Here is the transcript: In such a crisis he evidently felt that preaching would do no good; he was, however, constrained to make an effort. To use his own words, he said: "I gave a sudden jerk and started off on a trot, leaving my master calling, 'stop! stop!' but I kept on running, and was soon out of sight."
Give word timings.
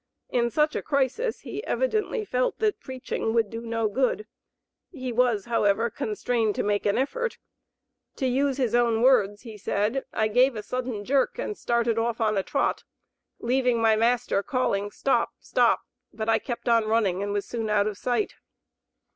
In 0.31 0.49
such 0.49 0.75
a 0.75 0.81
crisis 0.81 1.41
he 1.41 1.63
evidently 1.63 2.25
felt 2.25 2.57
that 2.57 2.79
preaching 2.79 3.35
would 3.35 3.51
do 3.51 3.61
no 3.61 3.87
good; 3.87 4.25
he 4.89 5.13
was, 5.13 5.45
however, 5.45 5.91
constrained 5.91 6.55
to 6.55 6.63
make 6.63 6.87
an 6.87 6.97
effort. 6.97 7.37
To 8.15 8.25
use 8.25 8.57
his 8.57 8.73
own 8.73 9.03
words, 9.03 9.43
he 9.43 9.59
said: 9.59 10.03
"I 10.11 10.27
gave 10.27 10.55
a 10.55 10.63
sudden 10.63 11.05
jerk 11.05 11.37
and 11.37 11.55
started 11.55 11.99
off 11.99 12.19
on 12.19 12.35
a 12.35 12.41
trot, 12.41 12.83
leaving 13.37 13.79
my 13.79 13.95
master 13.95 14.41
calling, 14.41 14.89
'stop! 14.89 15.33
stop!' 15.39 15.81
but 16.11 16.27
I 16.27 16.39
kept 16.39 16.67
on 16.67 16.85
running, 16.87 17.21
and 17.21 17.31
was 17.31 17.45
soon 17.45 17.69
out 17.69 17.85
of 17.85 17.95
sight." 17.95 18.33